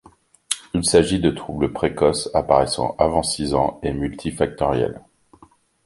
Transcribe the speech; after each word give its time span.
Il 0.73 0.83
s'agit 0.83 1.19
de 1.19 1.29
troubles 1.29 1.71
précoces, 1.73 2.27
apparaissant 2.33 2.95
avant 2.97 3.21
six 3.21 3.53
ans, 3.53 3.79
et 3.83 3.93
multi-factoriels. 3.93 4.99